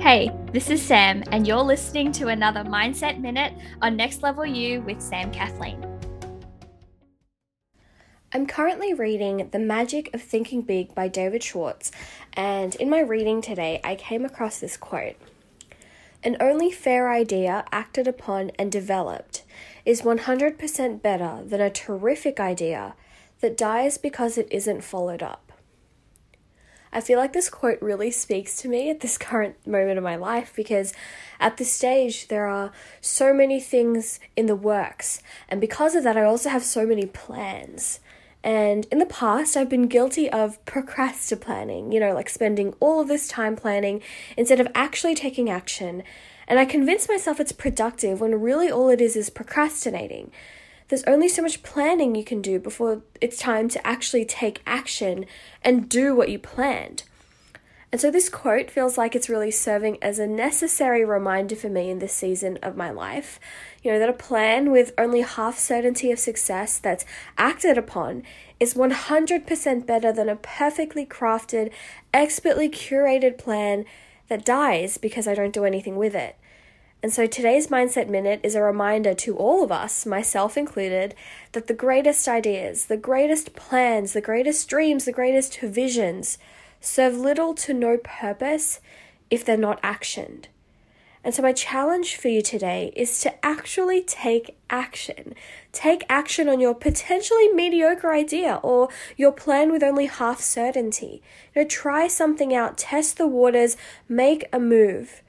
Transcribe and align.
Hey, 0.00 0.30
this 0.50 0.70
is 0.70 0.80
Sam, 0.80 1.22
and 1.30 1.46
you're 1.46 1.58
listening 1.58 2.10
to 2.12 2.28
another 2.28 2.64
Mindset 2.64 3.20
Minute 3.20 3.52
on 3.82 3.96
Next 3.96 4.22
Level 4.22 4.46
You 4.46 4.80
with 4.80 4.98
Sam 4.98 5.30
Kathleen. 5.30 5.84
I'm 8.32 8.46
currently 8.46 8.94
reading 8.94 9.50
The 9.52 9.58
Magic 9.58 10.08
of 10.14 10.22
Thinking 10.22 10.62
Big 10.62 10.94
by 10.94 11.08
David 11.08 11.42
Schwartz, 11.42 11.92
and 12.32 12.74
in 12.76 12.88
my 12.88 13.00
reading 13.00 13.42
today, 13.42 13.78
I 13.84 13.94
came 13.94 14.24
across 14.24 14.58
this 14.58 14.78
quote 14.78 15.16
An 16.24 16.38
only 16.40 16.72
fair 16.72 17.12
idea 17.12 17.66
acted 17.70 18.08
upon 18.08 18.52
and 18.58 18.72
developed 18.72 19.42
is 19.84 20.00
100% 20.00 21.02
better 21.02 21.40
than 21.44 21.60
a 21.60 21.68
terrific 21.68 22.40
idea 22.40 22.94
that 23.40 23.54
dies 23.54 23.98
because 23.98 24.38
it 24.38 24.48
isn't 24.50 24.82
followed 24.82 25.22
up. 25.22 25.49
I 26.92 27.00
feel 27.00 27.18
like 27.18 27.32
this 27.32 27.48
quote 27.48 27.80
really 27.80 28.10
speaks 28.10 28.56
to 28.56 28.68
me 28.68 28.90
at 28.90 29.00
this 29.00 29.16
current 29.16 29.64
moment 29.66 29.98
of 29.98 30.04
my 30.04 30.16
life 30.16 30.52
because 30.56 30.92
at 31.38 31.56
this 31.56 31.72
stage 31.72 32.28
there 32.28 32.46
are 32.46 32.72
so 33.00 33.32
many 33.32 33.60
things 33.60 34.18
in 34.36 34.46
the 34.46 34.56
works, 34.56 35.22
and 35.48 35.60
because 35.60 35.94
of 35.94 36.02
that, 36.04 36.16
I 36.16 36.24
also 36.24 36.48
have 36.48 36.64
so 36.64 36.84
many 36.86 37.06
plans. 37.06 38.00
And 38.42 38.86
in 38.90 38.98
the 38.98 39.06
past, 39.06 39.56
I've 39.56 39.68
been 39.68 39.86
guilty 39.86 40.30
of 40.30 40.64
procrastinating, 40.64 41.92
you 41.92 42.00
know, 42.00 42.14
like 42.14 42.30
spending 42.30 42.74
all 42.80 43.00
of 43.00 43.08
this 43.08 43.28
time 43.28 43.54
planning 43.54 44.00
instead 44.36 44.60
of 44.60 44.68
actually 44.74 45.14
taking 45.14 45.50
action. 45.50 46.02
And 46.48 46.58
I 46.58 46.64
convince 46.64 47.08
myself 47.08 47.38
it's 47.38 47.52
productive 47.52 48.20
when 48.20 48.40
really 48.40 48.70
all 48.70 48.88
it 48.88 49.00
is 49.00 49.14
is 49.14 49.28
procrastinating 49.30 50.32
there's 50.90 51.04
only 51.04 51.28
so 51.28 51.40
much 51.40 51.62
planning 51.62 52.14
you 52.14 52.24
can 52.24 52.42
do 52.42 52.58
before 52.58 53.02
it's 53.20 53.38
time 53.38 53.68
to 53.68 53.86
actually 53.86 54.24
take 54.24 54.60
action 54.66 55.24
and 55.62 55.88
do 55.88 56.14
what 56.14 56.28
you 56.28 56.38
planned. 56.38 57.04
And 57.92 58.00
so 58.00 58.10
this 58.10 58.28
quote 58.28 58.70
feels 58.70 58.98
like 58.98 59.14
it's 59.14 59.28
really 59.28 59.50
serving 59.50 59.98
as 60.02 60.18
a 60.18 60.26
necessary 60.26 61.04
reminder 61.04 61.56
for 61.56 61.68
me 61.68 61.90
in 61.90 62.00
this 62.00 62.12
season 62.12 62.58
of 62.62 62.76
my 62.76 62.90
life. 62.90 63.38
You 63.82 63.92
know, 63.92 63.98
that 64.00 64.08
a 64.08 64.12
plan 64.12 64.70
with 64.70 64.92
only 64.98 65.22
half 65.22 65.58
certainty 65.58 66.10
of 66.10 66.18
success 66.18 66.78
that's 66.78 67.04
acted 67.38 67.78
upon 67.78 68.24
is 68.58 68.74
100% 68.74 69.86
better 69.86 70.12
than 70.12 70.28
a 70.28 70.36
perfectly 70.36 71.06
crafted, 71.06 71.72
expertly 72.12 72.68
curated 72.68 73.38
plan 73.38 73.84
that 74.28 74.44
dies 74.44 74.98
because 74.98 75.26
I 75.26 75.34
don't 75.34 75.54
do 75.54 75.64
anything 75.64 75.96
with 75.96 76.14
it. 76.14 76.36
And 77.02 77.12
so 77.12 77.26
today's 77.26 77.68
Mindset 77.68 78.10
Minute 78.10 78.40
is 78.42 78.54
a 78.54 78.62
reminder 78.62 79.14
to 79.14 79.36
all 79.36 79.64
of 79.64 79.72
us, 79.72 80.04
myself 80.04 80.58
included, 80.58 81.14
that 81.52 81.66
the 81.66 81.72
greatest 81.72 82.28
ideas, 82.28 82.86
the 82.86 82.98
greatest 82.98 83.54
plans, 83.56 84.12
the 84.12 84.20
greatest 84.20 84.68
dreams, 84.68 85.06
the 85.06 85.12
greatest 85.12 85.58
visions 85.60 86.36
serve 86.78 87.16
little 87.16 87.54
to 87.54 87.72
no 87.72 87.96
purpose 87.96 88.80
if 89.30 89.42
they're 89.44 89.56
not 89.56 89.82
actioned. 89.82 90.46
And 91.24 91.34
so, 91.34 91.42
my 91.42 91.52
challenge 91.52 92.16
for 92.16 92.28
you 92.28 92.42
today 92.42 92.92
is 92.96 93.20
to 93.20 93.44
actually 93.44 94.02
take 94.02 94.56
action. 94.68 95.34
Take 95.72 96.04
action 96.08 96.48
on 96.48 96.60
your 96.60 96.74
potentially 96.74 97.48
mediocre 97.48 98.12
idea 98.12 98.58
or 98.62 98.88
your 99.16 99.32
plan 99.32 99.70
with 99.70 99.82
only 99.82 100.06
half 100.06 100.40
certainty. 100.40 101.22
You 101.54 101.62
know, 101.62 101.68
try 101.68 102.08
something 102.08 102.54
out, 102.54 102.78
test 102.78 103.16
the 103.16 103.26
waters, 103.26 103.76
make 104.08 104.46
a 104.52 104.58
move. 104.58 105.22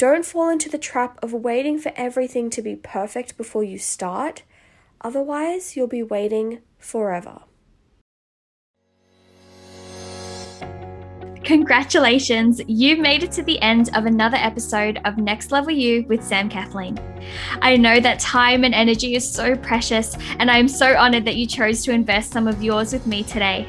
Don't 0.00 0.24
fall 0.24 0.48
into 0.48 0.70
the 0.70 0.78
trap 0.78 1.18
of 1.22 1.34
waiting 1.34 1.78
for 1.78 1.92
everything 1.94 2.48
to 2.48 2.62
be 2.62 2.74
perfect 2.74 3.36
before 3.36 3.62
you 3.62 3.76
start. 3.76 4.44
Otherwise, 5.02 5.76
you'll 5.76 5.88
be 5.88 6.02
waiting 6.02 6.60
forever. 6.78 7.40
Congratulations, 11.44 12.62
you've 12.66 12.98
made 12.98 13.22
it 13.24 13.32
to 13.32 13.42
the 13.42 13.60
end 13.60 13.90
of 13.94 14.06
another 14.06 14.38
episode 14.38 14.98
of 15.04 15.18
Next 15.18 15.52
Level 15.52 15.72
You 15.72 16.06
with 16.06 16.24
Sam 16.24 16.48
Kathleen. 16.48 16.98
I 17.60 17.76
know 17.76 18.00
that 18.00 18.20
time 18.20 18.64
and 18.64 18.74
energy 18.74 19.16
is 19.16 19.30
so 19.30 19.54
precious, 19.54 20.16
and 20.38 20.50
I 20.50 20.56
am 20.56 20.68
so 20.68 20.96
honored 20.96 21.26
that 21.26 21.36
you 21.36 21.46
chose 21.46 21.84
to 21.84 21.92
invest 21.92 22.32
some 22.32 22.48
of 22.48 22.62
yours 22.62 22.94
with 22.94 23.06
me 23.06 23.22
today. 23.22 23.68